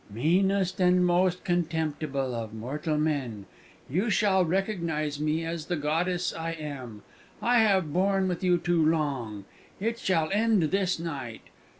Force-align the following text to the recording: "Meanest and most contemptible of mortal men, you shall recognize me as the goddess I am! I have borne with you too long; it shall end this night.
"Meanest 0.09 0.79
and 0.79 1.05
most 1.05 1.43
contemptible 1.43 2.33
of 2.33 2.55
mortal 2.55 2.97
men, 2.97 3.45
you 3.87 4.09
shall 4.09 4.43
recognize 4.43 5.19
me 5.19 5.45
as 5.45 5.67
the 5.67 5.75
goddess 5.75 6.33
I 6.33 6.53
am! 6.53 7.03
I 7.39 7.59
have 7.59 7.93
borne 7.93 8.27
with 8.27 8.43
you 8.43 8.57
too 8.57 8.83
long; 8.83 9.45
it 9.79 9.99
shall 9.99 10.31
end 10.31 10.63
this 10.71 10.97
night. 10.97 11.41